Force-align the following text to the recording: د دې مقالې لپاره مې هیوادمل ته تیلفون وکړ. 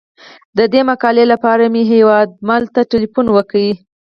د 0.57 0.59
دې 0.73 0.81
مقالې 0.89 1.25
لپاره 1.33 1.63
مې 1.73 1.83
هیوادمل 1.93 2.63
ته 2.75 2.81
تیلفون 2.91 3.27
وکړ. 3.31 3.61